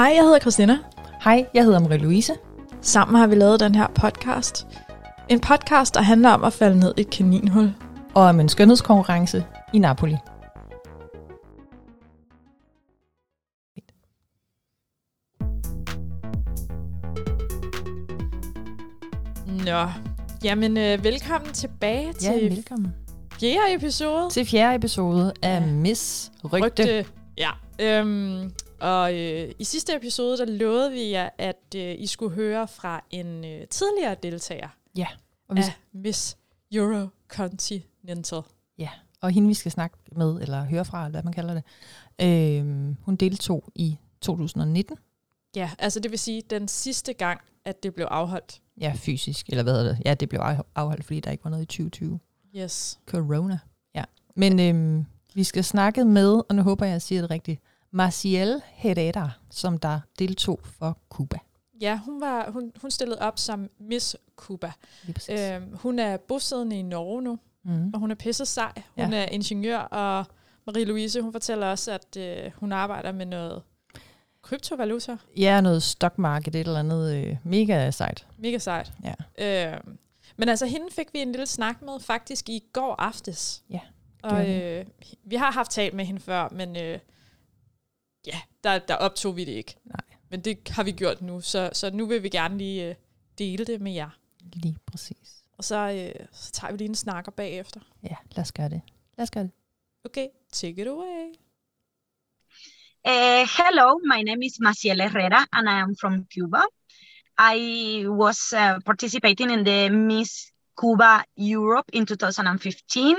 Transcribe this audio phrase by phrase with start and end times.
[0.00, 0.78] Hej, jeg hedder Christina.
[1.24, 2.32] Hej, jeg hedder Marie-Louise.
[2.80, 4.66] Sammen har vi lavet den her podcast.
[5.28, 7.74] En podcast, der handler om at falde ned i et kaninhul.
[8.14, 10.16] Og om en skønhedskonkurrence i Napoli.
[19.46, 19.86] Nå,
[20.44, 22.94] jamen øh, velkommen tilbage til Ja, velkommen.
[23.40, 24.30] fjerde episode.
[24.30, 25.66] Til fjerde episode af Ja.
[25.66, 27.04] Miss Rygte.
[27.38, 28.50] Ja, øhm,
[28.80, 33.04] og øh, i sidste episode, der lovede vi jer, at øh, I skulle høre fra
[33.10, 35.06] en øh, tidligere deltager Ja.
[35.48, 36.36] Og, vi, af Miss
[37.28, 38.42] Eurocontinental.
[38.78, 38.88] ja.
[39.20, 41.62] og hende, vi skal snakke med, eller høre fra, eller hvad man kalder det,
[42.60, 44.96] øhm, hun deltog i 2019.
[45.56, 48.60] Ja, altså det vil sige, den sidste gang, at det blev afholdt.
[48.80, 50.02] Ja, fysisk, eller hvad hedder det?
[50.04, 52.18] Ja, det blev af- afholdt, fordi der ikke var noget i 2020.
[52.56, 53.00] Yes.
[53.06, 53.58] Corona.
[53.94, 54.04] Ja.
[54.36, 57.60] Men øhm, vi skal snakke med, og nu håber jeg, at jeg siger det rigtigt,
[57.90, 61.36] Marciel Herrera, som der deltog for Cuba.
[61.80, 64.72] Ja, hun, var, hun, hun stillede op som Miss Cuba.
[65.30, 65.54] Øh.
[65.56, 67.90] Øhm, hun er bosiddende i Norge nu, Mm.
[67.94, 68.72] og hun er pisse sej.
[68.98, 69.18] Hun Ja.
[69.18, 70.24] er ingeniør, og
[70.70, 73.62] Marie-Louise, hun fortæller også, at øh, hun arbejder med noget
[74.42, 75.16] kryptovaluta.
[75.36, 78.26] Ja, noget stock market, et eller andet øh, mega sejt.
[78.38, 78.92] Mega sejt.
[79.38, 79.72] Ja.
[79.74, 79.80] Øh,
[80.36, 83.62] men altså, hende fik vi en lille snak med faktisk i går aftes.
[83.70, 83.80] Ja,
[84.22, 84.86] Og øh,
[85.24, 86.98] vi har haft talt med hende før, men øh,
[88.26, 89.76] ja, der, der optog vi det ikke.
[89.84, 90.16] Nej.
[90.30, 92.94] Men det har vi gjort nu, så, så nu vil vi gerne lige øh,
[93.38, 94.10] dele det med jer.
[94.52, 95.42] Lige præcis.
[95.58, 97.80] Og så, øh, så tager vi lige en snakker bagefter.
[98.02, 98.80] Ja, lad os gøre det.
[99.16, 99.52] Lad os gøre det.
[100.04, 101.32] Okay, take it away.
[103.04, 106.62] Uh, hello, my name is Maciel Herrera and I am from Cuba.
[107.38, 110.49] I was uh, participating in the Miss
[110.80, 113.16] Cuba Europe in 2015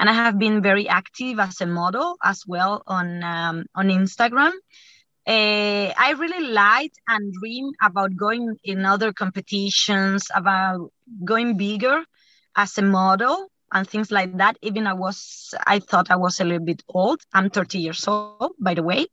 [0.00, 4.52] and I have been very active as a model as well on um, on Instagram.
[5.26, 10.90] Uh, I really liked and dream about going in other competitions, about
[11.24, 12.04] going bigger
[12.56, 14.58] as a model and things like that.
[14.60, 17.20] Even I was, I thought I was a little bit old.
[17.32, 19.06] I'm 30 years old, by the way.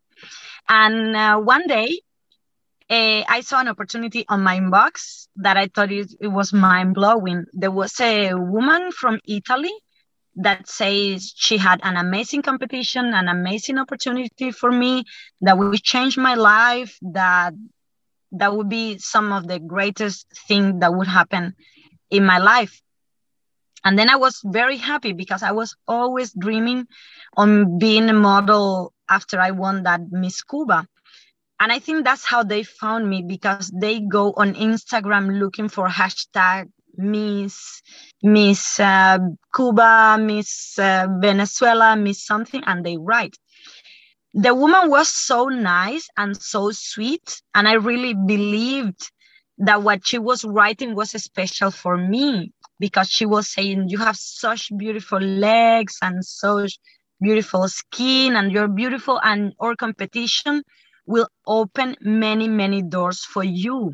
[0.67, 2.01] And uh, one day,
[2.91, 6.93] uh, I saw an opportunity on my inbox that I thought it, it was mind
[6.93, 7.45] blowing.
[7.53, 9.71] There was a woman from Italy
[10.35, 15.05] that says she had an amazing competition, an amazing opportunity for me
[15.41, 16.97] that would change my life.
[17.01, 17.53] That
[18.33, 21.55] that would be some of the greatest thing that would happen
[22.09, 22.81] in my life.
[23.83, 26.87] And then I was very happy because I was always dreaming
[27.35, 30.87] on being a model after I won that Miss Cuba.
[31.61, 35.87] And I think that's how they found me because they go on Instagram looking for
[35.87, 37.83] hashtag Miss
[38.23, 39.19] Miss uh,
[39.55, 43.37] Cuba, Miss uh, Venezuela, Miss something, and they write.
[44.33, 49.11] The woman was so nice and so sweet, and I really believed
[49.59, 54.15] that what she was writing was special for me because she was saying you have
[54.15, 56.79] such beautiful legs and such
[57.21, 60.63] beautiful skin and you're beautiful and our competition
[61.05, 63.93] will open many many doors for you.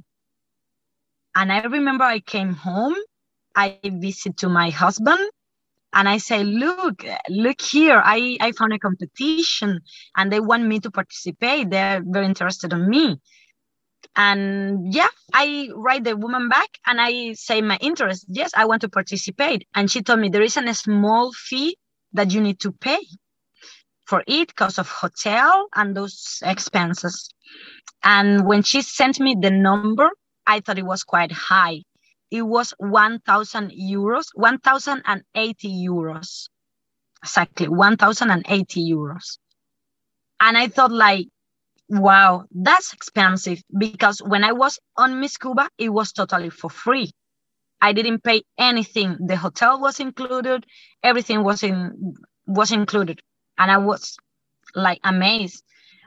[1.36, 2.96] And i remember i came home
[3.56, 5.20] i visit to my husband
[5.94, 9.80] and i say look look here i i found a competition
[10.16, 11.70] and they want me to participate.
[11.70, 13.20] They're very interested in me.
[14.16, 18.82] And yeah i write the woman back and i say my interest yes i want
[18.82, 19.68] to participate.
[19.76, 21.78] And she told me there isn't a small fee
[22.14, 23.00] that you need to pay
[24.08, 27.30] for it because of hotel and those expenses.
[28.04, 30.10] And when she sent me the number
[30.48, 31.84] i thought it was quite high.
[32.32, 36.50] It was 1000 euros 1080 euros.
[37.24, 39.38] Exactly 1080 euros.
[40.40, 41.28] And i thought like
[41.90, 47.12] wow that's expensive because when i was on miss cuba it was totally for free.
[47.80, 49.18] I didn't pay anything.
[49.20, 50.66] The hotel was included.
[51.04, 52.16] Everything was in
[52.48, 53.22] was included
[53.58, 54.18] and i was
[54.76, 55.64] like amazed.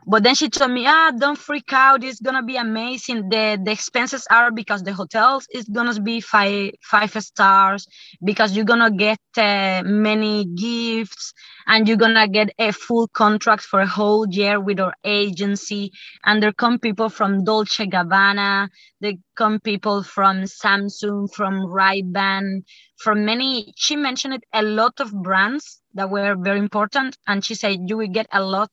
[0.06, 2.03] But then she told me ah don't freak out.
[2.05, 3.29] It's gonna be amazing.
[3.31, 7.87] The the expenses are because the hotels is gonna be five five stars
[8.25, 11.32] because you're gonna get uh, many gifts
[11.67, 15.93] and you're gonna get a full contract for a whole year with our agency.
[16.25, 18.69] And there come people from dolce gabbana.
[19.00, 22.62] There come people from samsung from ray-ban
[22.99, 23.73] from many.
[23.76, 27.16] She mentioned a lot of brands that were very important.
[27.26, 28.70] And she said you will get a lot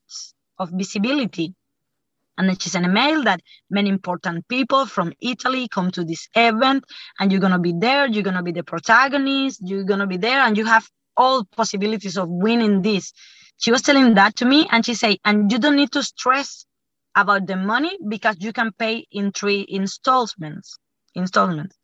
[0.60, 1.54] of visibility.
[2.38, 6.30] And then she sent a mail that many important people from italy come to this
[6.36, 6.84] event
[7.20, 10.06] and you're going to be there you're going to be the protagonist you're going to
[10.06, 10.88] be there and you have
[11.18, 13.12] all possibilities of winning this.
[13.58, 16.66] She was telling that to me and she said and you don't need to stress
[17.16, 20.78] about the money because you can pay in three installments
[21.16, 21.76] installments.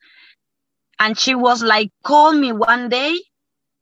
[1.00, 3.20] And she was like call me one day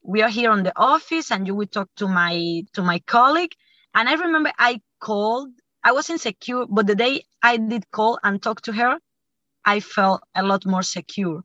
[0.04, 3.54] we are here on the office and you will talk to my to my colleague.
[3.94, 5.50] And i remember i called
[5.84, 8.98] i was insecure but the day i did call and talk to her
[9.66, 11.44] i felt a lot more secure.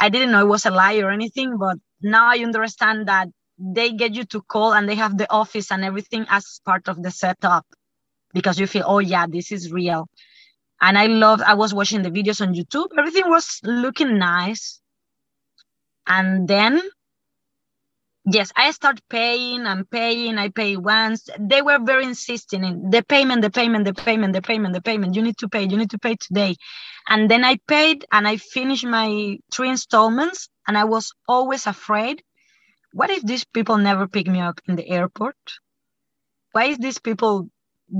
[0.00, 3.28] I didn't know it was a lie or anything but now i understand that
[3.58, 7.02] they get you to call and they have the office and everything as part of
[7.02, 7.64] the setup
[8.34, 10.08] because you feel oh yeah this is real.
[10.80, 12.88] And i loved i was watching the videos on youtube.
[12.98, 14.81] Everything was looking nice
[16.06, 16.80] and then
[18.26, 20.38] yes i start paying and paying.
[20.38, 21.28] I pay once.
[21.40, 25.14] They were very insisting in the payment the payment the payment the payment the payment.
[25.16, 26.56] You need to pay you need to pay today.
[27.08, 30.48] And then i paid and i finished my three installments.
[30.68, 32.22] And i was always afraid
[32.92, 35.36] what if these people never pick me up in the airport?
[36.52, 37.48] Why is these people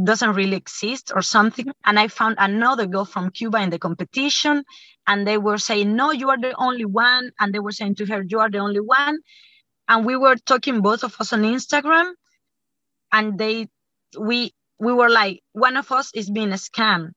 [0.04, 1.66] doesn't really exist or something.
[1.84, 4.64] And i found another girl from cuba in the competition
[5.06, 7.30] and they were saying no you are the only one.
[7.40, 9.20] And they were saying to her you are the only one.
[9.88, 12.12] And we were talking both of us on instagram
[13.12, 13.68] and they
[14.18, 17.12] we we were like one of us is being a scam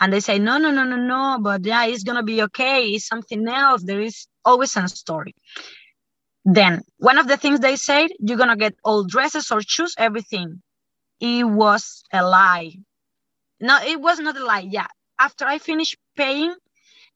[0.00, 2.86] and they say no no no no no but yeah it's gonna be okay.
[2.88, 3.82] It's something else.
[3.84, 5.34] There is always a story.
[6.44, 10.62] Then one of the things they said you're gonna get all dresses or shoes everything
[11.22, 12.72] it was a lie.
[13.60, 14.88] No it was not a lie yeah.
[15.20, 16.54] After i finished paying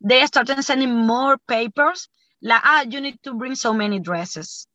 [0.00, 2.08] they started sending more papers
[2.42, 4.66] like ah you need to bring so many dresses.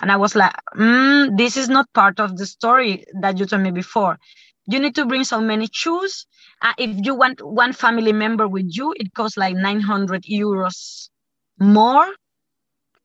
[0.00, 3.62] And i was like mm, this is not part of the story that you told
[3.62, 4.18] me before.
[4.66, 6.26] You need to bring so many shoes
[6.62, 11.10] uh, if you want one family member with you it costs like 900 euros
[11.60, 12.08] more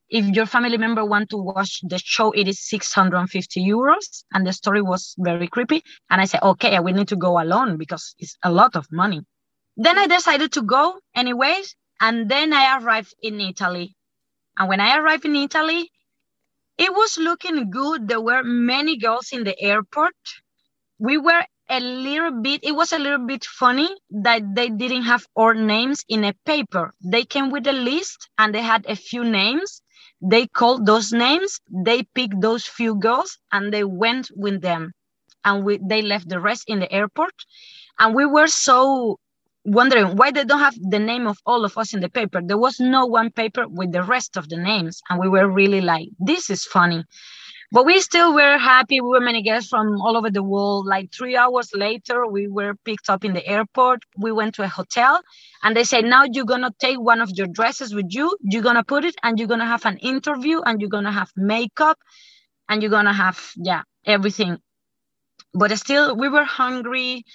[0.09, 4.23] if your family member want to watch the show it is 650 euros.
[4.33, 5.83] And the story was very creepy.
[6.09, 9.21] And i said okay we need to go alone because it's a lot of money.
[9.77, 11.75] Then i decided to go anyways.
[12.01, 13.95] And then i arrived in italy.
[14.57, 15.89] And when i arrived in italy
[16.77, 18.07] it was looking good.
[18.07, 20.15] There were many girls in the airport.
[20.97, 25.25] We were a little bit it was a little bit funny that they didn't have
[25.35, 26.93] our names in a paper.
[27.01, 29.81] They came with a list and they had a few names
[30.23, 34.93] they called those names they picked those few girls and they went with them.
[35.45, 37.33] And we, they left the rest in the airport.
[37.99, 39.19] And we were so
[39.65, 42.41] wondering why they don't have the name of all of us in the paper.
[42.43, 45.01] There was no one paper with the rest of the names.
[45.09, 47.03] And we were really like this is funny
[47.73, 49.01] but we still were happy.
[49.01, 50.85] We were many guests from all over the world.
[50.85, 54.01] Like three hours later we were picked up in the airport.
[54.15, 55.19] We went to a hotel
[55.63, 58.37] and they said now you're gonna take one of your dresses with you.
[58.43, 61.97] You're gonna put it and you're gonna have an interview and you're gonna have makeup
[62.69, 64.59] and you're gonna have yeah everything.
[65.55, 67.25] But still we were hungry.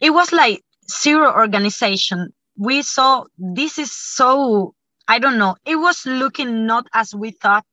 [0.00, 2.32] It was like zero organization.
[2.56, 4.74] We saw this is so
[5.08, 5.56] i don't know.
[5.66, 7.64] It was looking not as we thought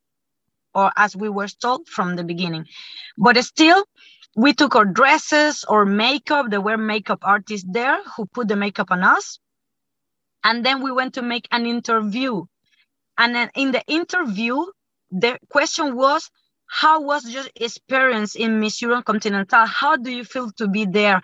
[0.74, 2.66] or as we were told from the beginning.
[3.18, 3.84] But still,
[4.36, 6.48] we took our dresses or makeup.
[6.50, 9.40] There were makeup artists there who put the makeup on us.
[10.44, 12.46] And then we went to make an interview.
[13.18, 14.64] And then in the interview,
[15.12, 16.30] the question was,
[16.68, 19.66] how was your experience in Miss Europe Continental?
[19.66, 21.22] How do you feel to be there?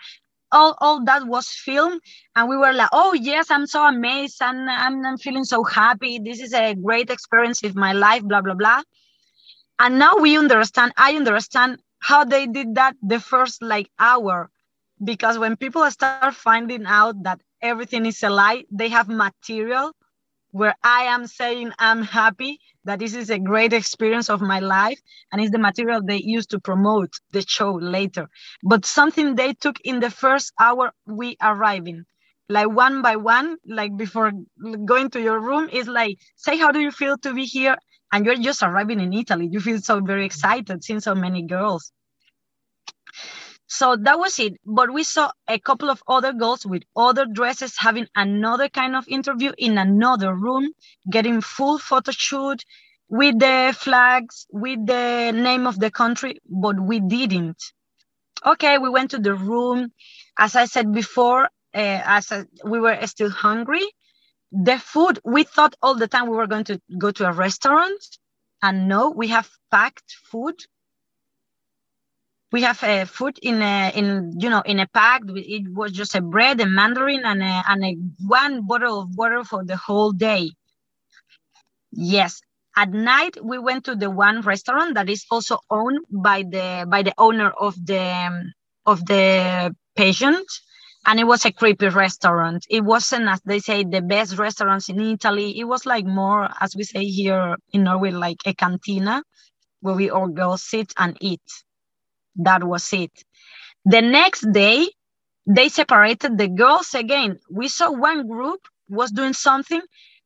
[0.52, 2.00] All, all that was filmed
[2.34, 6.20] and we were like oh yes i'm so amazed and I'm, I'm feeling so happy
[6.20, 8.82] this is a great experience in my life blah blah blah
[9.80, 14.50] and now we understand i understand how they did that the first like hour.
[15.04, 19.94] Because when people start finding out that everything is a lie they have material
[20.52, 25.00] where i am saying i'm happy that this is a great experience of my life
[25.32, 28.30] and it's the material they use to promote the show later.
[28.64, 32.06] But something they took in the first hour we arriving.
[32.50, 34.32] Like one by one like before
[34.86, 37.78] going to your room is like say how do you feel to be here
[38.12, 39.48] and you're just arriving in Italy.
[39.52, 41.92] You feel so very excited seeing so many girls.
[43.68, 44.54] So that was it.
[44.66, 49.08] But we saw a couple of other girls with other dresses having another kind of
[49.08, 50.72] interview in another room,
[51.10, 52.64] getting full photo shoot
[53.10, 57.62] with the flags, with the name of the country, but we didn't.
[58.46, 59.92] Okay, we went to the room.
[60.38, 62.32] As I said before, uh, as
[62.64, 63.86] we were still hungry,
[64.52, 68.02] the food we thought all the time we were going to go to a restaurant
[68.62, 70.56] and no we have packed food.
[72.52, 75.22] We have a uh, food in a in you know in a pack.
[75.28, 79.44] It was just a bread a mandarin and a, and a one bottle of water
[79.44, 80.52] for the whole day.
[81.92, 82.42] Yes.
[82.78, 87.04] At night we went to the one restaurant that is also owned by the by
[87.04, 88.52] the owner of the
[88.86, 90.48] of the patient
[91.08, 92.66] and it was a creepy restaurant.
[92.70, 95.58] It wasn't as they say the best restaurants in italy.
[95.60, 99.24] It was like more as we say here in norway like a cantina
[99.82, 101.42] where we all go sit and eat.
[102.36, 103.12] That was it.
[103.86, 104.88] The next day
[105.48, 107.40] they separated the girls again.
[107.50, 109.82] We saw one group was doing something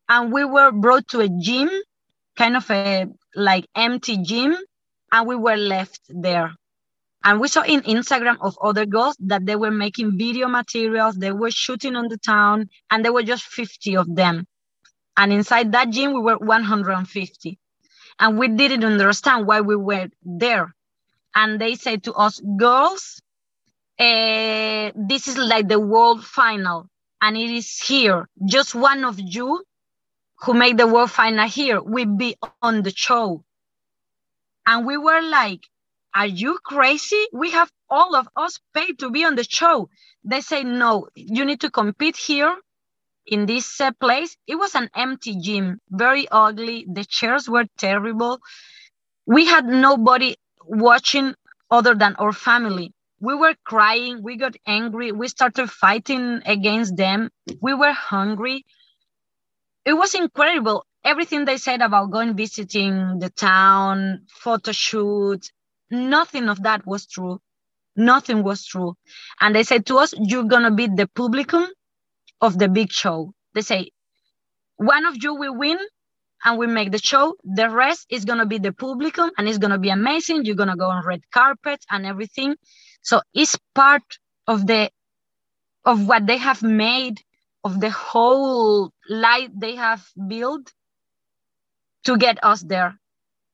[0.08, 1.70] and we were brought to a gym
[2.36, 4.56] kind of a like empty gym
[5.12, 6.52] and we were left there
[7.24, 11.32] and we saw in instagram of other girls that they were making video materials they
[11.32, 14.46] were shooting on the town and there were just 50 of them.
[15.16, 17.58] And inside that gym we were 150
[18.20, 20.74] and we didn't understand why we were there.
[21.34, 23.20] And they said to us girls
[23.98, 26.88] uh, this is like the world final
[27.20, 28.28] and it is here.
[28.46, 29.62] Just one of you
[30.40, 33.44] who made the world final here will be on the show.
[34.66, 35.66] And we were like
[36.14, 37.24] are you crazy?
[37.32, 39.88] We have all of us paid to be on the show.
[40.24, 42.56] They say, no, you need to compete here
[43.26, 44.36] in this uh, place.
[44.46, 46.86] It was an empty gym, very ugly.
[46.92, 48.40] The chairs were terrible.
[49.26, 51.34] We had nobody watching
[51.70, 52.92] other than our family.
[53.20, 54.22] We were crying.
[54.22, 55.12] We got angry.
[55.12, 57.30] We started fighting against them.
[57.60, 58.64] We were hungry.
[59.84, 60.86] It was incredible.
[61.04, 65.50] Everything they said about going visiting the town, photo shoots,
[65.92, 67.40] Nothing of that was true.
[67.96, 68.96] Nothing was true.
[69.40, 71.68] And they said to us, You're going to be the publicum
[72.40, 73.34] of the big show.
[73.54, 73.90] They say,
[74.76, 75.78] One of you will win
[76.44, 77.36] and we make the show.
[77.44, 80.44] The rest is going to be the publicum and it's going to be amazing.
[80.46, 82.56] You're going to go on red carpet and everything.
[83.02, 84.04] So it's part
[84.48, 84.90] of the
[85.84, 87.20] of what they have made
[87.64, 90.72] of the whole light they have built
[92.04, 92.98] to get us there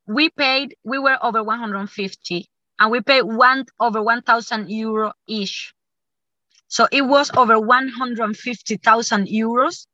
[0.09, 2.49] we paid, we were over 150
[2.81, 5.75] and we paid one over 1,000 euro each.
[6.69, 9.87] So it was over 150,000 euros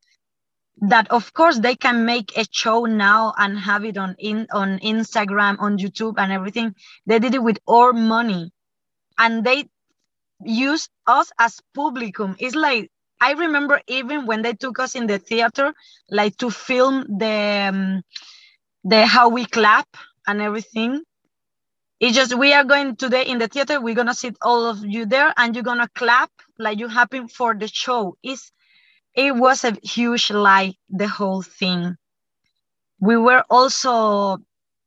[0.81, 4.79] that of course they can make a show now and have it on in on
[4.79, 6.75] Instagram, on YouTube and everything.
[7.05, 8.51] They did it with our money
[9.17, 9.69] and they
[10.43, 12.35] used us as publicum.
[12.39, 12.89] It's like
[13.21, 15.73] I remember even when they took us in the theater,
[16.09, 18.03] like to film the um,
[18.85, 19.87] the how we clap
[20.27, 21.01] and everything.
[21.99, 23.81] It's just we are going today in the theater.
[23.81, 27.55] We're gonna sit all of you there, and you're gonna clap like you happy for
[27.55, 28.15] the show.
[28.23, 28.51] It's
[29.15, 30.73] it was a huge lie.
[30.89, 31.95] The whole thing.
[32.99, 34.37] We were also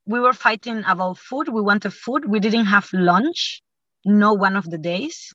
[0.06, 1.48] we were fighting about food.
[1.48, 2.24] We wanted food.
[2.26, 3.62] We didn't have lunch.
[4.04, 5.34] No one of the days.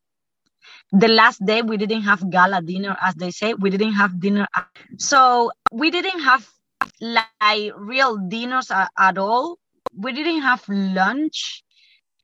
[0.92, 3.56] The last day we didn't have gala dinner, as they say.
[3.56, 4.48] We didn't have dinner.
[4.98, 6.48] So we didn't have
[7.04, 9.58] like real dinners at, all.
[9.96, 11.64] We didn't have lunch.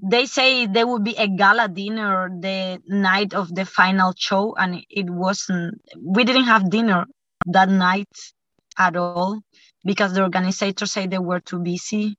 [0.02, 4.84] They say there would be a gala dinner the night of the final show, and
[4.90, 5.82] it wasn't.
[6.02, 7.06] We didn't have dinner
[7.48, 8.10] that night
[8.78, 12.16] at all because the organizers say they were too busy.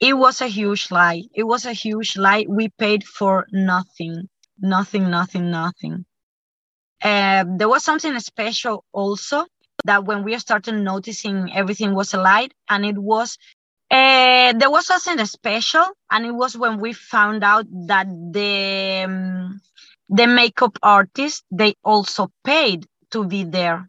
[0.00, 1.22] It was a huge lie.
[1.34, 2.46] It was a huge lie.
[2.48, 6.04] We paid for nothing, nothing, nothing, nothing.
[7.02, 9.46] Uh, there was something special also
[9.90, 13.38] that when we started noticing everything was a lie and it was
[13.90, 19.60] uh, there was something special and it was when we found out that the um,
[20.08, 23.88] the makeup artist they also paid to be there.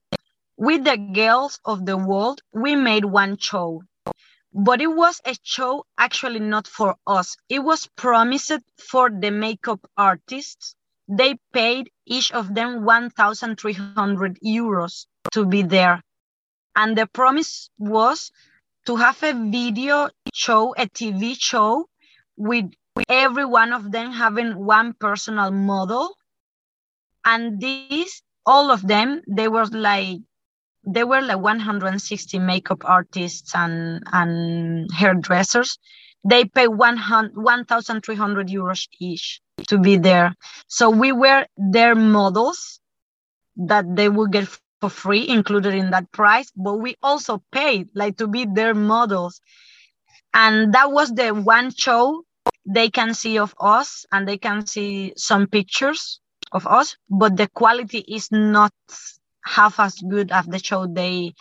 [0.58, 3.84] With the girls of the world we made one show.
[4.53, 7.38] But it was a show actually not for us.
[7.50, 10.75] It was promised for the makeup artists.
[11.08, 16.01] They paid each of them 1300 euros to be there.
[16.75, 18.32] And the promise was
[18.86, 21.88] to have a video show, a TV show
[22.38, 22.72] with
[23.10, 26.16] every one of them having one personal model.
[27.25, 30.20] And these, all of them, they were like,
[30.86, 35.78] they were like 160 makeup artists and, and hairdressers.
[36.28, 40.34] They pay 1,300 euros each to be there.
[40.68, 42.80] So we were their models
[43.58, 44.48] that they would get
[44.82, 49.40] for free included in that price, but we also paid like to be their models.
[50.34, 52.24] And that was the one show
[52.66, 56.20] they can see of us and they can see some pictures
[56.52, 58.74] of us, but the quality is not
[59.46, 61.34] half as good as the show they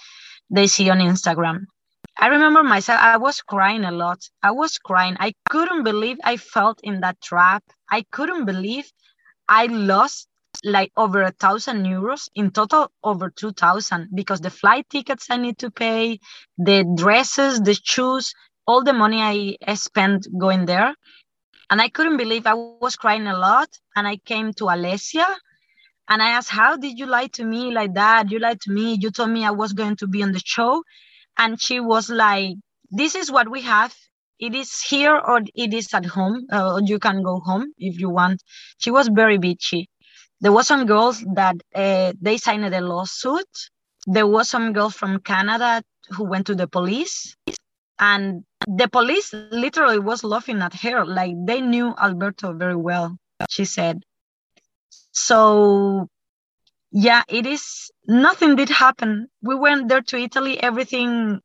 [0.50, 1.66] they see on Instagram.
[2.18, 4.18] I remember myself, I was crying a lot.
[4.42, 5.16] I was crying.
[5.20, 7.64] I couldn't believe I felt in that trap.
[7.90, 8.90] I couldn't believe
[9.48, 10.28] I lost
[10.64, 15.58] like over a thousand euros in total over 2000 because the flight tickets i need
[15.58, 16.18] to pay
[16.58, 18.34] the dresses the shoes
[18.66, 20.94] all the money i, spent going there
[21.70, 23.48] And I couldn't believe I was crying a lot.
[23.74, 25.26] And I came to Alessia
[26.08, 28.30] and I asked, How did you lie to me like that?
[28.30, 28.96] You lied to me.
[29.00, 30.82] You told me I was going to be on the show.
[31.38, 32.56] And she was like,
[32.90, 33.94] This is what we have.
[34.38, 36.46] It is here or it is at home.
[36.52, 38.42] Uh, you can go home if you want.
[38.78, 39.86] She was very bitchy.
[40.40, 43.48] There was some girls that uh, they signed a lawsuit.
[44.06, 47.36] There was some girls from Canada who went to the police.
[47.98, 51.04] And the police literally was laughing at her.
[51.04, 53.16] Like they knew alberto very well
[53.48, 54.02] she said.
[55.12, 56.08] So
[56.92, 59.28] yeah it is nothing did happen.
[59.42, 60.62] We went there to italy.
[60.62, 61.40] Everything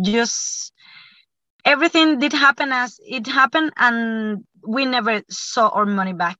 [0.00, 0.72] just
[1.64, 6.38] everything did happen as it happened and we never saw our money back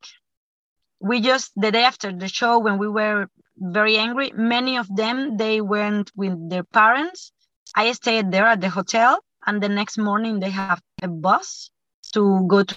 [1.05, 5.37] we just the day after the show when we were very angry many of them
[5.37, 7.31] they went with their parents.
[7.77, 11.71] I stayed there at the hotel and the next morning they have a bus
[12.15, 12.75] to go to,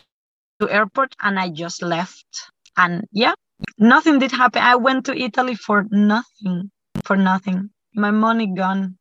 [0.59, 2.27] to airport and i just left.
[2.75, 3.33] And yeah
[3.77, 4.61] nothing did happen.
[4.61, 6.69] I went to italy for nothing
[7.05, 7.69] for nothing.
[7.95, 8.97] My money gone.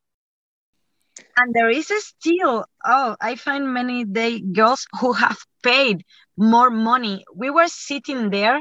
[1.37, 6.05] And there is still oh i find many day girls who have paid
[6.37, 7.25] more money.
[7.35, 8.61] We were sitting there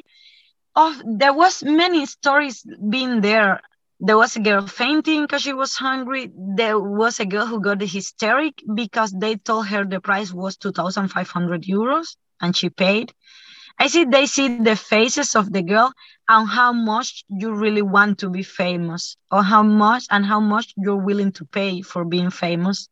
[0.75, 3.61] oh there was many stories being there
[3.99, 6.29] there was a girl fainting because she was hungry.
[6.35, 11.63] There was a girl who got hysteric because they told her the price was 2,500
[11.63, 13.13] euros and she paid.
[13.79, 15.91] I see they see the faces of the girl
[16.27, 20.73] and how much you really want to be famous or how much and how much
[20.77, 22.89] you're willing to pay for being famous.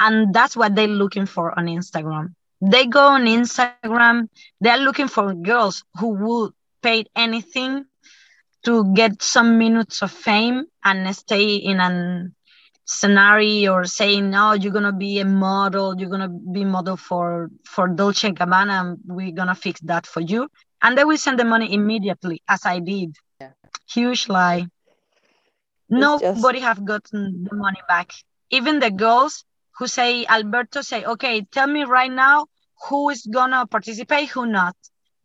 [0.00, 2.34] And that's what they're looking for on Instagram.
[2.60, 4.28] They go on Instagram,
[4.60, 7.84] they're looking for girls who will pay anything
[8.64, 12.34] to get some minutes of fame and stay in an
[12.84, 17.86] scenario or saying no you're gonna be a model you're gonna be model for for
[17.86, 20.48] dolce gabbana and we're gonna fix that for you.
[20.80, 23.14] And they will send the money immediately as i did.
[23.40, 23.50] Yeah.
[23.92, 24.66] huge lie.
[25.90, 26.64] Nobody just...
[26.68, 28.12] have gotten the money back.
[28.50, 29.44] Even the girls
[29.78, 32.46] who say alberto say okay tell me right now
[32.88, 34.76] who is gonna participate who not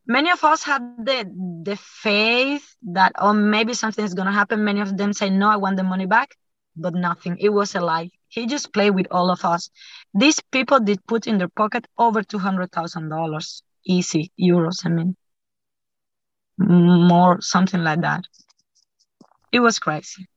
[0.07, 1.25] many of us had the
[1.63, 4.63] the faith that oh maybe something is going to happen.
[4.63, 6.35] Many of them say no i want the money back
[6.75, 7.37] but nothing.
[7.39, 8.09] It was a lie.
[8.27, 9.69] He just played with all of us.
[10.13, 15.15] These people did put in their pocket over $200000 easy euros i mean.
[16.57, 18.25] More something like that.
[19.51, 20.27] It was crazy.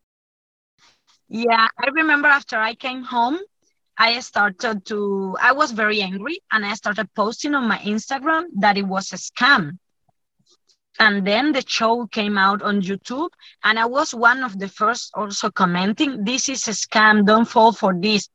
[1.28, 3.38] Yeah i remember after i came home
[3.98, 8.76] I started to, I was very angry and I started posting on my Instagram that
[8.76, 9.78] it was a scam.
[10.98, 13.28] And then the show came out on YouTube,
[13.62, 17.72] and I was one of the first also commenting, This is a scam, don't fall
[17.72, 18.28] for this.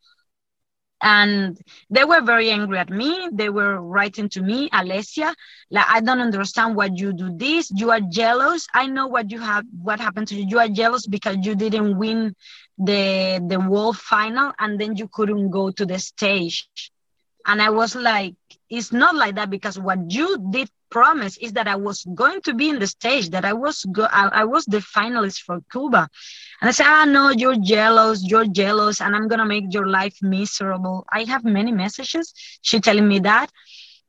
[1.01, 1.57] And
[1.89, 3.29] they were very angry at me.
[3.31, 5.33] They were writing to me alessia
[5.71, 7.71] like i don't understand why you do this.
[7.75, 8.67] You are jealous.
[8.73, 10.45] I know what you have what happened to you.
[10.47, 12.35] You are jealous because you didn't win
[12.85, 16.69] the the world final and then you couldn't go to the stage
[17.47, 18.35] and i was like
[18.69, 22.53] it's not like that because what you did promise is that I was going to
[22.53, 26.07] be in the stage, that I was go- I, I was the finalist for Cuba.
[26.61, 30.15] And I said, ah, no, you're jealous, you're jealous, and I'm gonna make your life
[30.21, 31.05] miserable.
[31.11, 32.33] I have many messages.
[32.61, 33.49] She telling me that.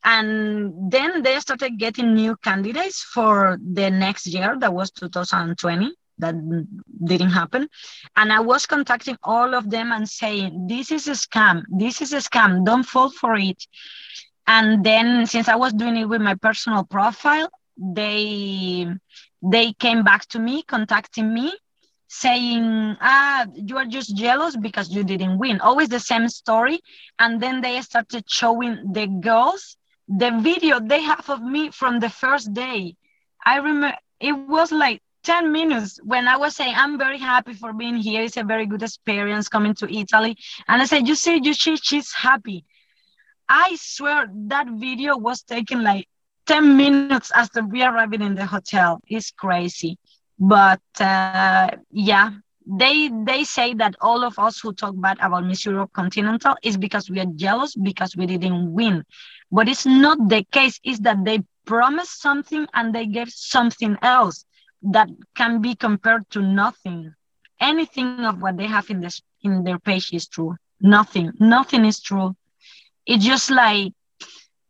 [0.05, 6.35] And then they started getting new candidates for the next year, that was 2020 that
[7.05, 7.69] didn't happen.
[8.17, 11.63] And I was contacting all of them and saying, This is a scam.
[11.69, 12.65] This is a scam.
[12.65, 13.65] Don't fall for it
[14.47, 18.87] and then since i was doing it with my personal profile they
[19.43, 21.53] they came back to me contacting me
[22.09, 26.81] saying ah you are just jealous because you didn't win always the same story
[27.19, 29.77] and then they started showing the girls
[30.09, 32.95] the video they have of me from the first day
[33.45, 34.91] i remember it was like
[35.23, 38.23] 10 minutes when I was saying, I'm very happy for being here.
[38.23, 40.37] It's a very good experience coming to Italy.
[40.69, 42.65] And I said, You see, you see, she's happy.
[43.49, 46.09] I swear that video was taken like
[46.47, 49.01] 10 minutes after we arrived in the hotel.
[49.07, 49.99] It's crazy.
[50.39, 52.31] But uh, yeah,
[52.67, 56.77] they they say that all of us who talk bad about Miss Europe Continental is
[56.77, 59.05] because we are jealous because we didn't win.
[59.51, 60.81] But it's not the case.
[60.83, 64.45] It's that they promised something and they gave something else
[64.83, 67.15] that can be compared to nothing.
[67.61, 70.57] Anything of what they have in this in their page is true.
[70.81, 71.31] Nothing.
[71.39, 72.35] Nothing is true
[73.07, 73.93] it's just like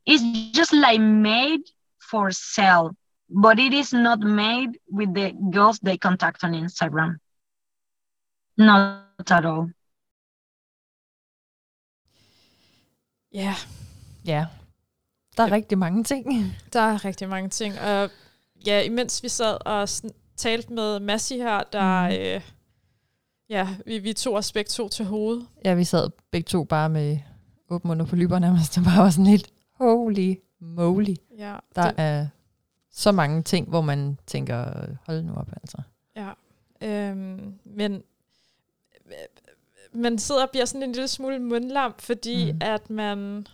[0.06, 0.22] it's
[0.52, 1.62] just like made
[2.10, 2.96] for sale
[3.28, 7.16] but it is not made with the girls they contact on instagram
[8.56, 9.70] not at all
[13.30, 13.56] yeah
[14.24, 14.46] yeah
[15.36, 15.54] Der er Ja.
[15.54, 16.26] rigtig mange ting.
[16.72, 17.80] Der er rigtig mange ting.
[17.80, 18.10] Og
[18.66, 19.88] ja, imens vi sad og
[20.36, 22.08] talte med Massi her, der...
[22.08, 22.14] Mm.
[22.14, 22.40] Øh,
[23.48, 25.46] ja, vi, vi tog os begge to til hovedet.
[25.64, 27.18] Ja, vi sad begge to bare med
[27.70, 31.14] åben mund på lyber nærmest, bare var sådan helt, holy moly.
[31.38, 32.26] Ja, Der det, er
[32.90, 35.82] så mange ting, hvor man tænker, hold nu op altså.
[36.16, 36.30] ja.
[36.82, 38.02] Øhm, men
[39.92, 42.58] man sidder og bliver sådan en lille smule mundlam, fordi mm.
[42.60, 43.46] at man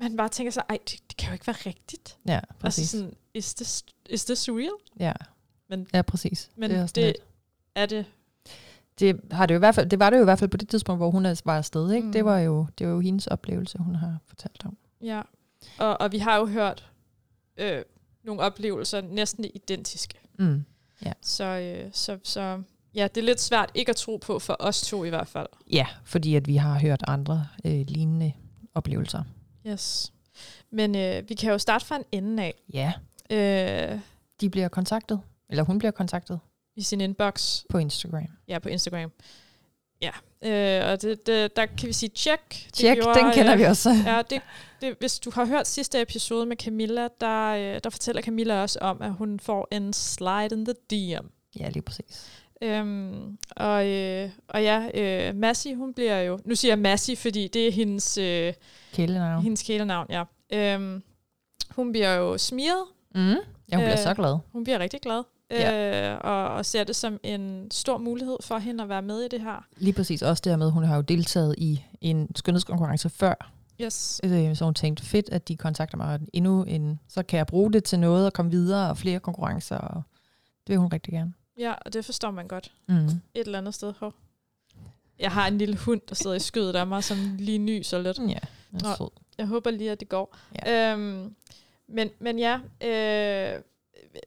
[0.00, 2.18] man bare tænker sig, ej, det, det kan jo ikke være rigtigt.
[2.28, 2.60] Ja, Præcis.
[2.60, 2.94] præcis.
[2.94, 4.72] Altså sådan, is this, is this real?
[5.00, 5.12] ja.
[5.68, 6.50] Men- ja, præcis.
[6.56, 7.16] Men det, er det, lidt-
[7.74, 8.06] er det.
[8.98, 10.56] det, har det, jo i hvert fald, det var det jo i hvert fald på
[10.56, 11.92] det tidspunkt, hvor hun var afsted.
[11.92, 12.06] Ikke?
[12.06, 12.12] Mm.
[12.12, 14.76] Det, var jo, det var jo hendes oplevelse, hun har fortalt om.
[15.02, 15.22] Ja.
[15.78, 16.90] Og, og vi har jo hørt
[17.56, 17.82] øh,
[18.24, 20.14] nogle oplevelser næsten identiske.
[20.38, 20.64] Mm.
[21.22, 22.62] Så, øh, så, så
[22.94, 25.46] ja, det er lidt svært ikke at tro på for os to i hvert fald.
[25.72, 28.32] Ja, fordi at vi har hørt andre øh, lignende
[28.74, 29.22] oplevelser.
[29.66, 30.12] Yes.
[30.70, 32.54] Men øh, vi kan jo starte fra en ende af.
[32.72, 32.92] Ja.
[33.30, 34.00] Øh,
[34.40, 35.20] De bliver kontaktet,
[35.50, 36.40] eller hun bliver kontaktet
[36.76, 37.62] I sin inbox.
[37.68, 38.26] på Instagram.
[38.48, 39.12] Ja, på Instagram.
[40.02, 40.10] Ja.
[40.42, 42.42] Øh, og det, det, der kan vi sige check.
[42.66, 43.90] Det Tjek, den kender vi også.
[44.06, 44.42] Ja, det,
[44.80, 48.78] det, hvis du har hørt sidste episode med Camilla, der, øh, der fortæller Camilla også
[48.78, 51.26] om, at hun får en slide in the DM.
[51.60, 52.30] Ja, lige præcis.
[52.62, 56.38] Øhm, og, øh, og ja, øh, Massi, hun bliver jo...
[56.44, 58.52] Nu siger jeg Massi, fordi det er hendes, øh,
[58.92, 59.42] Kælenavn.
[59.42, 60.24] hendes kælenavn, ja.
[60.52, 61.02] Øhm,
[61.70, 62.84] hun bliver jo smiret.
[63.14, 63.20] Mm.
[63.20, 63.36] Ja, hun
[63.84, 64.38] bliver Øh, så glad.
[64.52, 65.22] Hun bliver rigtig glad.
[65.50, 66.12] Ja.
[66.12, 69.28] Øh, og, og ser det som en stor mulighed for hende at være med i
[69.28, 69.66] det her.
[69.76, 73.50] Lige præcis også det her med, hun har jo deltaget i en skønhedskonkurrence før,
[73.82, 74.20] Yes.
[74.24, 77.72] øh, så hun tænkte, fedt, at de kontakter mig endnu en, så kan jeg bruge
[77.72, 80.02] det til noget og komme videre og flere konkurrencer, og
[80.66, 81.32] det vil hun rigtig gerne.
[81.60, 82.72] Ja, og det forstår man godt.
[82.88, 82.94] Mm.
[83.06, 83.92] Et eller andet sted.
[84.00, 84.14] Hov.
[85.18, 88.18] Jeg har en lille hund, der sidder i skødet af mig, som lige nyser lidt.
[88.18, 88.38] Ja,
[88.84, 89.08] er sød.
[89.38, 90.36] Jeg håber lige, at det går.
[90.66, 90.92] Ja.
[90.92, 91.34] Øhm,
[91.88, 93.60] men, men ja, øh,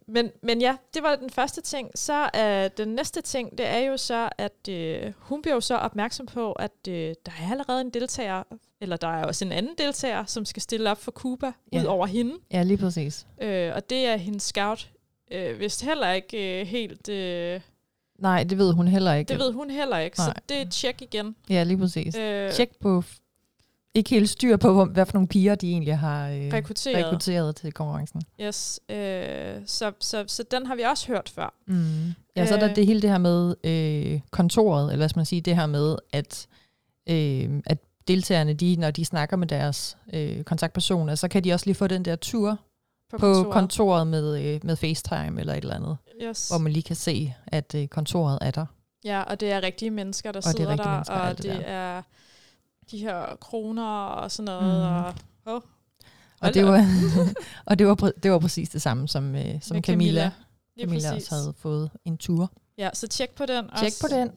[0.07, 1.89] men, men ja, det var den første ting.
[1.95, 5.75] Så er den næste ting, det er jo så, at øh, hun bliver jo så
[5.77, 6.93] opmærksom på, at øh,
[7.25, 8.43] der er allerede en deltager,
[8.81, 11.81] eller der er også en anden deltager, som skal stille op for Cuba, Ja.
[11.81, 12.35] ud over hende.
[12.51, 13.27] Ja, lige præcis.
[13.41, 14.89] Øh, og det er hendes scout.
[15.33, 17.09] Øh, vist heller ikke øh, helt...
[17.09, 17.61] Øh,
[18.19, 19.29] Nej, det ved hun heller ikke.
[19.29, 20.33] det ved hun heller ikke, så Nej.
[20.49, 21.35] det er check igen.
[21.49, 22.15] Ja, lige præcis.
[22.17, 23.03] Øh, Tjek på,
[23.93, 27.05] ikke helt styr på, hvad for nogle piger, de egentlig har øh, rekrutteret.
[27.05, 28.21] rekrutteret til konkurrencen.
[28.41, 31.53] Yes, øh, så, så, så den har vi også hørt før.
[31.67, 32.13] Mm.
[32.35, 32.75] Ja, så er der Øh.
[32.75, 35.95] det hele det her med øh, kontoret, eller hvad skal man sige, det her med,
[36.13, 36.47] at,
[37.09, 41.65] øh, at deltagerne, de, når de snakker med deres øh, kontaktpersoner, så kan de også
[41.65, 42.59] lige få den der tur
[43.19, 43.53] På, på kontoret.
[43.53, 46.49] kontoret med, øh, med FaceTime eller et eller andet, Yes.
[46.49, 48.65] hvor man lige kan se, at øh, kontoret er der.
[49.05, 51.43] Ja, og det er rigtige mennesker, der det er sidder rigtige der, mennesker, og det
[51.43, 51.57] det, der.
[51.65, 52.01] er
[52.91, 54.63] de her kroner og sådan noget.
[54.63, 55.13] Mhm.
[55.45, 55.61] Og, oh,
[56.47, 56.85] Og det, var,
[57.65, 60.31] og det, var, det var præcis det samme, som, øh, som Med Camilla, Camilla.
[60.79, 62.51] Camilla også havde fået en tur.
[62.77, 64.07] Ja, så tjek på den Tjek også.
[64.09, 64.27] på den.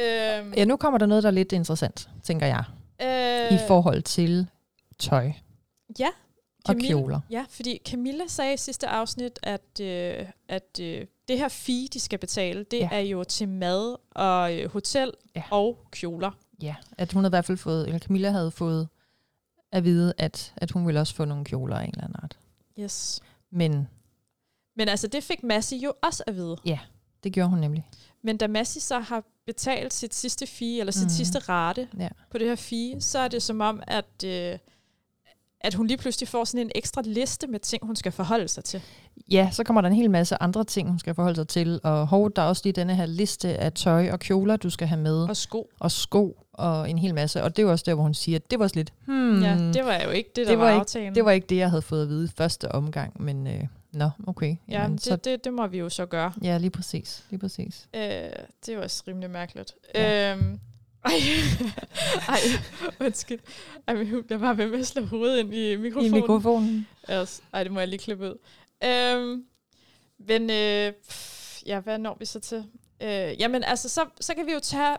[0.00, 2.64] Øhm, Ja, nu kommer der noget, der er lidt interessant, tænker jeg,
[3.02, 4.46] øh, i forhold til
[4.98, 5.32] tøj
[5.98, 6.08] Ja,
[6.68, 7.20] og Camilla- kjoler.
[7.30, 12.00] Ja, fordi Camilla sagde i sidste afsnit, at, øh, at øh, det her fee, de
[12.00, 12.88] skal betale, det Ja.
[12.92, 12.96] ja.
[12.96, 15.42] er jo til mad og øh, hotel Ja.
[15.50, 16.30] og kjoler.
[16.62, 18.88] Ja, at hun havde i hvert fald fået, eller Camilla havde fået
[19.72, 22.38] at vide, at, at hun ville også få nogle kjoler af en eller anden art.
[22.80, 23.20] Yes.
[23.50, 23.88] Men
[24.76, 26.56] Men altså, det fik Massi jo også at vide.
[27.24, 27.86] det gjorde hun nemlig.
[28.22, 31.08] Men da Massi så har betalt sit sidste fee, eller sit mm.
[31.08, 32.08] sidste rate Ja.
[32.30, 34.58] på det her fee, så er det som om, at, øh,
[35.60, 38.64] at hun lige pludselig får sådan en ekstra liste med ting, hun skal forholde sig
[38.64, 38.82] til.
[39.30, 41.80] Ja, så kommer der en hel masse andre ting, hun skal forholde sig til.
[41.82, 44.88] Og hov, der er også lige denne her liste af tøj og kjoler, du skal
[44.88, 45.16] have med.
[45.28, 45.70] Og sko.
[45.80, 47.42] Og sko og en hel masse.
[47.42, 49.54] Og det var også der, hvor hun siger, at det var også lidt, hmm, Ja,
[49.74, 51.14] det var jo ikke det, der det var var, ikke- aftalen.
[51.14, 53.22] det var ikke det, jeg havde fået at vide første omgang.
[53.22, 54.56] Men øh, nå, okay.
[54.68, 56.32] ja, Jamen, det, så, det, det må vi jo så gøre.
[56.42, 57.24] ja, lige præcis.
[57.30, 57.88] Lige præcis.
[57.96, 58.02] Øh,
[58.66, 59.74] det var også rimelig mærkeligt.
[59.94, 60.32] Ja.
[60.36, 60.60] Øhm,
[61.06, 61.12] ej,
[62.34, 62.38] ej,
[63.00, 63.38] undskyld.
[63.86, 66.12] Ej, min bliver bare ved med at slå hovedet ind i I mikrofonen.
[66.12, 66.88] mikrofonen.
[67.08, 68.38] Ellers, ej, det må jeg lige klippe ud.
[68.84, 69.44] Øhm,
[70.18, 72.64] men øh, pff, ja, hvad når vi så til?
[73.02, 74.96] Øh, jamen altså, så, så kan vi jo tage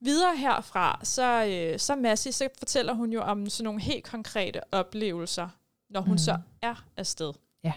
[0.00, 1.00] videre herfra.
[1.02, 5.48] Så, øh, så Massi, så fortæller hun jo om sådan nogle helt konkrete oplevelser,
[5.90, 6.14] når hun Mhm.
[6.14, 6.18] mm.
[6.18, 7.32] så er afsted.
[7.64, 7.72] Ja.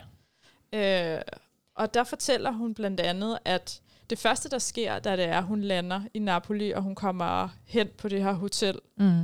[1.15, 1.21] Øh,
[1.75, 3.81] og der fortæller hun blandt andet, at
[4.13, 7.49] det første, der sker, da det er, at hun lander i Napoli, og hun kommer
[7.65, 9.21] hen på det her hotel, Mm.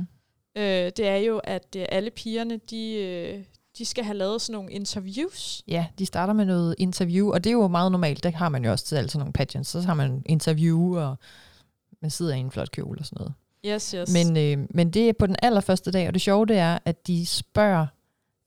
[0.56, 0.64] øh,
[0.96, 3.44] det er jo, at øh, alle pigerne, de, øh,
[3.78, 5.62] de skal have lavet sådan nogle interviews.
[5.68, 8.24] Ja, de starter med noget interview, og det er jo meget normalt.
[8.24, 9.70] Det har man jo også til altså nogle pageants.
[9.70, 11.16] Så har man interview, og
[12.02, 13.32] man sidder i en flot kjole og sådan noget.
[13.66, 14.12] Yes, yes.
[14.12, 17.06] Men, øh, men det er på den allerførste dag, og det sjove det er, at
[17.06, 17.86] de spørger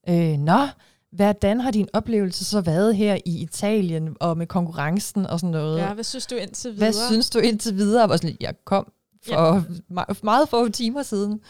[0.10, 0.68] Øh, nå,
[1.16, 5.80] hvordan har din oplevelse så været her i Italien, og med konkurrencen og sådan noget?
[5.80, 6.92] Ja, hvad synes du indtil videre?
[6.92, 8.02] Hvad synes du indtil videre?
[8.02, 8.92] Jeg var sådan lidt, jeg kom
[9.26, 10.04] for ja.
[10.24, 11.42] meget få timer siden.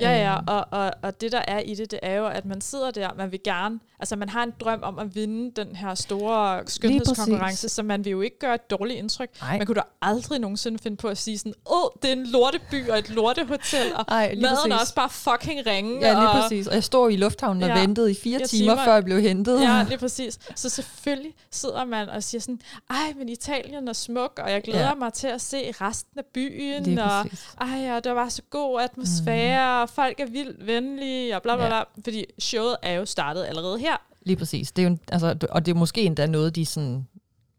[0.00, 0.44] Ja, ja, øhm.
[0.46, 3.10] og, og, og det der er i det, det er jo, at man sidder der,
[3.16, 7.68] man vil gerne, altså man har en drøm om at vinde den her store skønhedskonkurrence,
[7.68, 9.30] så man vil jo ikke gøre et dårligt indtryk.
[9.42, 9.58] Ej.
[9.58, 12.26] Man kunne da aldrig nogensinde finde på at sige sådan, åh, oh, det er en
[12.26, 14.72] lorteby og et lortehotel, og Ej, maden præcis.
[14.72, 16.00] er også bare fucking ringe.
[16.00, 16.66] Ja, lige og, præcis.
[16.66, 19.20] Og jeg står i lufthavnen og ja, ventede i fire timer, timer, før jeg blev
[19.20, 19.60] hentet.
[19.60, 20.38] Ja, lige præcis.
[20.54, 24.88] Så selvfølgelig sidder man og siger sådan, ej, men Italien er smuk, og jeg glæder
[24.88, 24.94] ja.
[24.94, 27.26] mig til at se resten af byen, og
[27.60, 31.56] ej, og der var så god atmosfære, mm og folk er vildt venlige, og bla
[31.56, 31.76] bla bla.
[31.76, 31.82] Ja.
[32.04, 33.96] Fordi showet er jo startet allerede her.
[34.22, 34.72] Lige præcis.
[34.72, 37.08] Det er jo, altså, og det er måske endda noget, de sådan,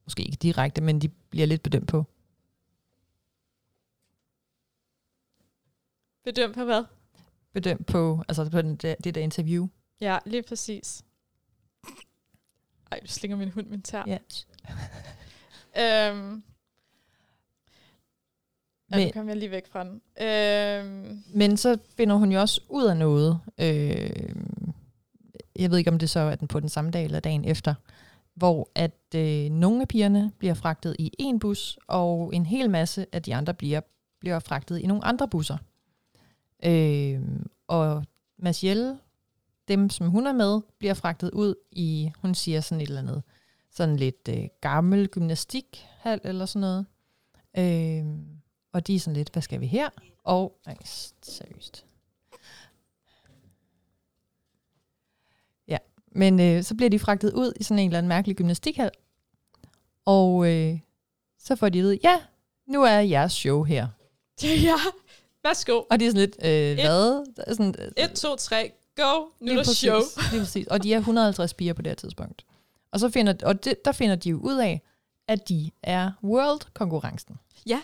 [0.03, 2.05] måske ikke direkte, men de bliver lidt bedømt på.
[6.23, 6.83] Bedømt på hvad?
[7.53, 9.67] Bedømt på, altså på den, det, det der interview.
[10.01, 11.03] Ja, lige præcis.
[12.91, 14.03] Ej, du slinger min hund min tær.
[14.07, 14.17] Ja.
[16.11, 16.43] øhm,
[18.89, 20.01] men, ja, kom jeg lige væk fra den.
[20.21, 21.23] Øhm.
[21.33, 23.39] Men så finder hun jo også ud af noget.
[23.59, 24.33] Øh,
[25.59, 27.73] jeg ved ikke, om det så er den på den samme dag eller dagen efter,
[28.33, 33.05] hvor at øh, nogle af pigerne bliver fragtet i en bus, og en hel masse
[33.11, 33.81] af de andre bliver,
[34.19, 35.57] bliver fragtet i nogle andre busser.
[36.65, 37.21] Øh,
[37.67, 38.03] og
[38.37, 38.97] Maciel,
[39.67, 43.23] dem som hun er med, bliver fragtet ud i, hun siger sådan et eller andet,
[43.71, 46.85] sådan lidt øh, gammel gymnastikhal eller sådan noget.
[47.57, 48.05] Øh,
[48.73, 49.89] og de er sådan lidt, hvad skal vi her?
[50.23, 50.77] Og, nej,
[51.21, 51.85] seriøst.
[55.67, 55.77] Ja,
[56.11, 58.91] men øh, så bliver de fragtet ud i sådan en eller anden mærkelig gymnastikhal.
[60.05, 60.79] Og øh,
[61.39, 62.21] så får de ud, ja,
[62.67, 63.87] nu er jeres show her.
[64.43, 64.75] Ja,
[65.43, 65.83] værsgo.
[65.89, 67.25] Og de er sådan lidt, øh, et, hvad?
[67.47, 69.99] Sådan, øh, 1, 2, 3, go, nu er der show.
[70.31, 70.67] Lige præcis.
[70.67, 72.45] Og de er 150 piger på det her tidspunkt.
[72.91, 74.81] Og, så finder, og det, der finder de jo ud af,
[75.27, 77.35] at de er world-konkurrencen.
[77.65, 77.81] Ja,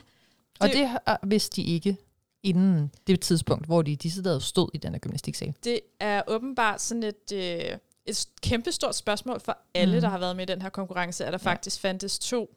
[0.60, 1.98] og det, det vidste de ikke
[2.44, 5.54] inden det tidspunkt, hvor de decideret stod i den her gymnastiksal.
[5.64, 10.02] Det er åbenbart sådan et, øh, et kæmpestort spørgsmål for alle, mm.
[10.02, 11.52] der har været med i den her konkurrence, at der ja.
[11.52, 12.56] faktisk fandtes to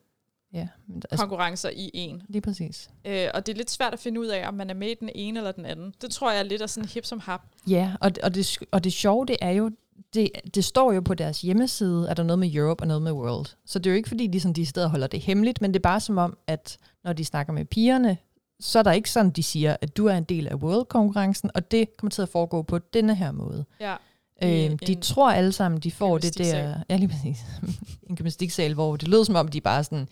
[0.53, 2.23] ja, men altså, konkurrencer i en.
[2.29, 2.91] Lige præcis.
[3.05, 4.95] Øh, og det er lidt svært at finde ud af, om man er med i
[4.95, 5.95] den ene eller den anden.
[6.01, 7.43] Det tror jeg er lidt af sådan hip som hap.
[7.67, 9.71] Ja, og, og, det, og det sjove, det er jo,
[10.15, 13.03] det, det står jo på deres hjemmeside, at der er noget med Europe og noget
[13.03, 13.47] med World.
[13.67, 15.79] Så det er jo ikke, fordi de, sådan, de steder holder det hemmeligt, men det
[15.79, 18.17] er bare som om, at når de snakker med pigerne,
[18.61, 21.71] så er der ikke sådan, de siger, at du er en del af World-konkurrencen, og
[21.71, 23.65] det kommer til at foregå på denne her måde.
[23.81, 23.95] Ja.
[24.43, 26.75] Øhm, de tror alle sammen, de får det der...
[26.91, 27.39] Ja, lige præcis.
[28.11, 30.09] en gymnastiksal, hvor det lød som om, de bare sådan...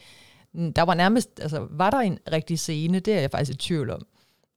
[0.76, 1.40] Der var nærmest...
[1.42, 3.00] Altså, var der en rigtig scene?
[3.00, 4.06] Det er jeg faktisk i tvivl om.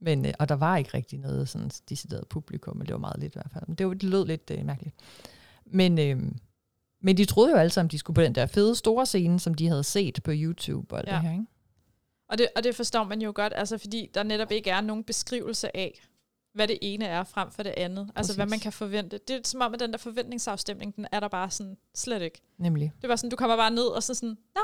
[0.01, 3.19] Men, øh, og der var ikke rigtig noget sådan decideret publikum, men det var meget
[3.19, 3.63] lidt i hvert fald.
[3.67, 4.95] Men det, var, det lød lidt øh, mærkeligt.
[5.65, 6.31] Men, øh,
[7.01, 9.53] men de troede jo alle sammen, de skulle på den der fede store scene, som
[9.53, 11.11] de havde set på YouTube og ja.
[11.11, 11.45] det her, ikke?
[12.29, 15.03] Og det, og det forstår man jo godt, altså fordi der netop ikke er nogen
[15.03, 16.01] beskrivelse af,
[16.53, 18.05] hvad det ene er frem for det andet.
[18.05, 18.17] Præcis.
[18.17, 19.19] Altså hvad man kan forvente.
[19.27, 22.41] Det er som om, at den der forventningsafstemning, den er der bare sådan slet ikke.
[22.57, 22.91] Nemlig.
[23.01, 24.61] Det var sådan, du kommer bare ned og så sådan, Nå,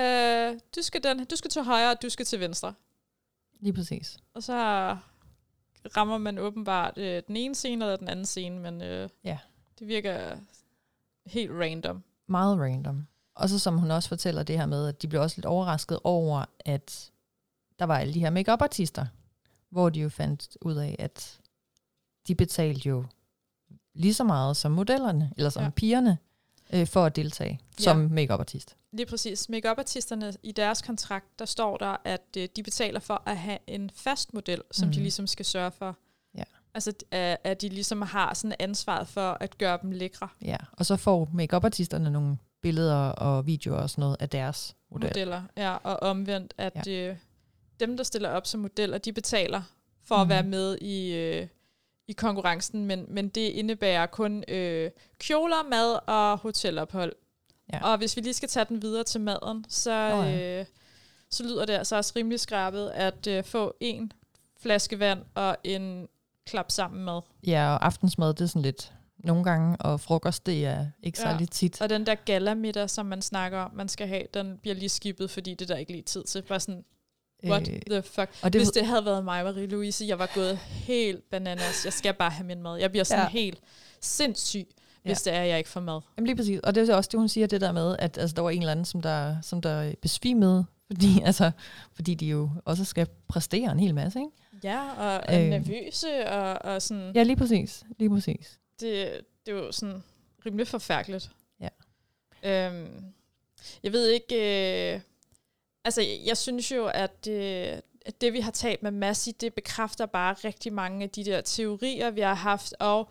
[0.00, 2.74] øh, du, skal den, du skal til højre, og du skal til venstre.
[3.60, 4.18] Lige præcis.
[4.34, 4.56] Og så
[5.96, 9.38] rammer man åbenbart øh, den ene scene eller den anden scene, men øh, ja.
[9.78, 10.36] det virker
[11.26, 12.02] helt random.
[12.26, 13.06] Meget random.
[13.34, 15.98] Og så som hun også fortæller det her med, at de blev også lidt overrasket
[16.04, 17.10] over, at
[17.78, 19.06] der var alle de her make artister
[19.70, 21.40] hvor de jo fandt ud af, at
[22.28, 23.04] de betalte jo
[23.94, 25.70] lige så meget som modellerne, eller som ja.
[25.70, 26.18] pigerne,
[26.72, 27.84] øh, for at deltage ja.
[27.84, 29.48] som make artist Lige præcis.
[29.48, 33.58] make artisterne i deres kontrakt, der står der, at øh, de betaler for at have
[33.66, 34.92] en fast model, som mm.
[34.92, 35.02] de mhm.
[35.02, 35.96] ligesom skal sørge for.
[36.38, 36.42] Ja.
[36.74, 40.28] Altså, at, at de ligesom har sådan ansvaret for at gøre dem lækre.
[40.42, 44.76] Ja, og så får make artisterne nogle billeder og videoer og sådan noget af deres
[44.90, 45.08] model.
[45.08, 45.42] modeller.
[45.56, 46.92] Ja, og omvendt, at ja.
[46.92, 47.16] øh,
[47.80, 49.62] dem, der stiller op som modeller, de betaler
[50.02, 50.22] for mm.
[50.22, 51.46] at være med i, øh,
[52.10, 57.12] i konkurrencen, men, men det indebærer kun øh, kjoler, mad og hotelophold.
[57.72, 57.90] Ja.
[57.90, 60.60] Og hvis vi lige skal tage den videre til maden, så, oh, ja.
[60.60, 60.66] øh,
[61.30, 64.12] så lyder det altså også rimelig skrabet at øh, få en
[64.60, 66.08] flaske vand og en
[66.46, 67.20] klap sammen med.
[67.46, 71.30] Ja, og aftensmad, det er sådan lidt nogle gange, og frokost, det er ikke ja.
[71.30, 71.80] særlig tit.
[71.80, 75.30] Og den der galamiddag, som man snakker om, man skal have, den bliver lige skibet,
[75.30, 76.42] fordi det er der ikke lige tid til.
[76.42, 76.84] Bare sådan,
[77.44, 78.30] what øh, the fuck?
[78.42, 81.84] Og det Hvis det havde været mig, Marie-Louise, jeg var gået helt bananas.
[81.84, 82.76] Jeg skal bare have min mad.
[82.76, 83.28] Jeg bliver sådan ja.
[83.28, 83.60] helt
[84.00, 84.66] sindssyg
[85.02, 85.30] hvis ja.
[85.30, 86.00] det er, jeg ikke får mad.
[86.16, 86.60] Jamen lige præcis.
[86.60, 88.58] Og det er også det, hun siger, det der med, at altså, der var en
[88.58, 91.50] eller anden, som der, som der besvimede, fordi, altså,
[91.92, 94.30] fordi de jo også skal præstere en hel masse, ikke?
[94.64, 97.12] Ja, og er øh, nervøse, og, og sådan...
[97.14, 97.84] Ja, lige præcis.
[97.98, 98.58] Lige præcis.
[98.80, 100.02] Det, det er jo sådan
[100.46, 101.30] rimelig forfærdeligt.
[101.60, 101.68] Ja.
[102.66, 103.04] Øhm,
[103.82, 104.94] jeg ved ikke...
[104.94, 105.00] Øh,
[105.84, 110.06] altså, jeg synes jo, at, øh, at det, vi har talt med Massi, det bekræfter
[110.06, 113.10] bare rigtig mange af de der teorier, vi har haft, og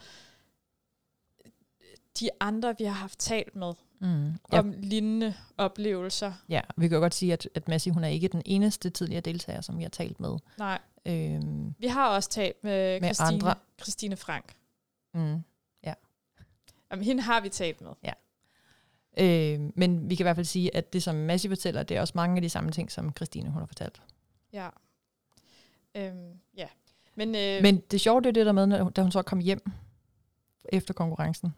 [2.19, 4.31] de andre, vi har haft talt med Mm.
[4.53, 6.33] Ja, om lignende oplevelser.
[6.49, 9.21] ja, vi kan jo godt sige, at, at Massi, hun er ikke den eneste tidligere
[9.21, 10.37] deltager, som vi har talt med.
[10.57, 13.55] Nej, Øhm, vi har også talt med, Med Christine, andre.
[13.81, 14.55] Christine Frank.
[15.13, 15.43] mm.
[16.91, 17.91] Jamen, hende har vi talt med.
[19.19, 22.01] Øh, men vi kan i hvert fald sige, at det, som Massi fortæller, det er
[22.01, 24.01] også mange af de samme ting, som Christine hun har fortalt.
[24.53, 24.69] Ja.
[25.95, 26.67] Øhm, ja.
[27.15, 29.71] Men, øh, Men det sjove, det er det der med, da hun så kom hjem
[30.69, 31.53] efter konkurrencen,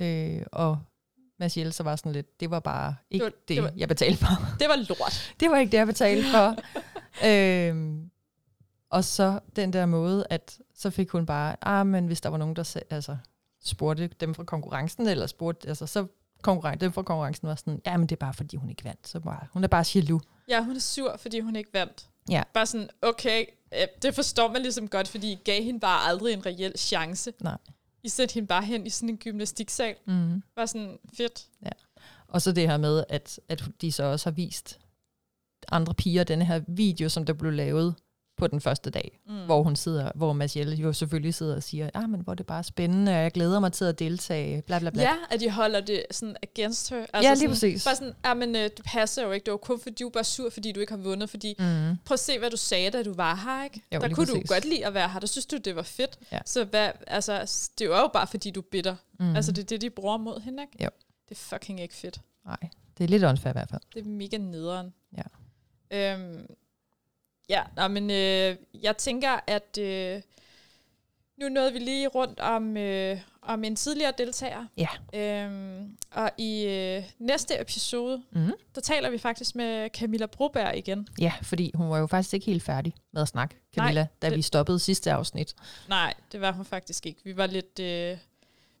[0.00, 0.78] øh, og
[1.38, 3.88] Maciel så var sådan lidt, det var bare ikke Det var- det, det var- jeg
[3.88, 4.26] betalte for.
[4.60, 5.34] det var lort.
[5.40, 6.56] det var ikke det, jeg betalte for.
[7.28, 8.10] øhm,
[8.90, 12.38] og så den der måde, at så fik hun bare, ah, men hvis der var
[12.38, 13.16] nogen, der altså,
[13.64, 16.06] spurgte dem fra konkurrencen, eller spurgte, altså, så
[16.48, 19.08] konkurren- dem fra konkurrencen var sådan, ja, men det er bare, fordi hun ikke vandt.
[19.08, 20.24] Så bare, hun er bare jaloux.
[20.48, 22.08] Ja, hun er sur, fordi hun ikke vandt.
[22.30, 22.42] Ja.
[22.54, 26.32] Bare sådan, okay, øh, det forstår man ligesom godt, fordi I gav hende bare aldrig
[26.32, 27.32] en reel chance.
[27.40, 27.56] Nej.
[28.02, 29.94] I sendte hende bare hen i sådan en gymnastiksal.
[30.06, 30.42] Mm.
[30.56, 31.46] Bare sådan, fedt.
[32.28, 34.78] Og så det her med, at, at de så også har vist
[35.68, 37.94] andre piger denne her video, som der blev lavet
[38.36, 39.44] på den første dag, Mm.
[39.44, 42.46] hvor hun sidder, hvor Maciel jo selvfølgelig sidder og siger, ah, men hvor er det
[42.46, 45.02] bare spændende, og jeg glæder mig til at deltage, bla bla bla.
[45.02, 46.96] Ja, at de holder det sådan against her.
[47.12, 47.84] Altså Ja, lige sådan, præcis.
[47.84, 49.44] Bare sådan, ja, men øh, det passer jo ikke.
[49.44, 51.30] Det var kun fordi, du er bare sur, fordi du ikke har vundet.
[51.30, 51.96] Fordi, Mm.
[52.04, 53.82] prøv at se, hvad du sagde, da du var her, ikke?
[53.94, 54.48] Jo, der kunne præcis.
[54.48, 55.20] du godt lide at være her.
[55.20, 56.18] Der synes du, det var fedt.
[56.32, 56.38] Ja.
[56.46, 57.32] Så hvad, altså,
[57.78, 58.96] det er jo bare, fordi du er bitter.
[59.20, 59.36] Mm.
[59.36, 60.84] Altså, det er det, de bruger mod hende, ikke?
[60.84, 60.90] Jo.
[61.28, 62.20] Det er fucking ikke fedt.
[62.46, 62.56] Nej,
[62.98, 63.80] det er lidt unfair i hvert fald.
[63.94, 64.92] Det er mega nederen.
[65.16, 65.22] Ja.
[66.14, 66.46] Øhm,
[67.48, 70.22] ja, nå, men øh, jeg tænker, at øh,
[71.36, 74.66] nu nåede vi lige rundt om, øh, om en tidligere deltager.
[74.76, 74.88] Ja.
[75.14, 78.52] Øhm, og i øh, næste episode, Mm.
[78.74, 81.08] der taler vi faktisk med Camilla Broberg igen.
[81.20, 84.28] Ja, fordi hun var jo faktisk ikke helt færdig med at snakke, Camilla, Nej, da
[84.28, 85.54] det- vi stoppede sidste afsnit.
[85.88, 87.20] Nej, det var hun faktisk ikke.
[87.24, 87.78] Vi var lidt...
[87.78, 88.18] Øh,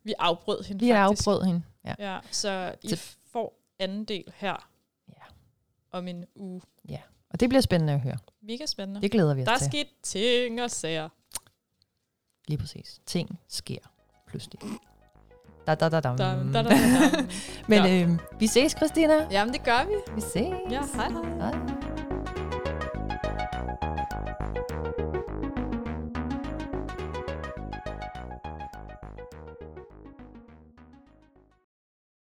[0.04, 1.26] vi afbrød hende Vi faktisk.
[1.26, 1.62] afbrød hende.
[1.84, 1.94] Ja.
[1.98, 4.68] Ja, så I Så- får anden del her
[5.08, 5.22] Ja.
[5.90, 6.60] om en uge.
[7.32, 8.16] Og det bliver spændende at høre.
[8.42, 9.00] Mega spændende.
[9.02, 9.66] Det glæder vi os Der er til.
[9.66, 11.08] sket ting og sager.
[12.48, 13.00] Lige præcis.
[13.06, 13.78] Ting sker
[14.26, 14.60] pludselig.
[15.66, 16.16] Da, da, da, dam.
[16.16, 16.74] Dam, da, da, da,
[17.16, 17.28] dam.
[17.68, 18.02] Men Ja.
[18.02, 19.28] øh, vi ses, Christina.
[19.30, 20.14] Jamen, det gør vi.
[20.14, 20.54] Vi ses.
[20.70, 21.50] Ja, hej hej.
[21.50, 21.91] Hej.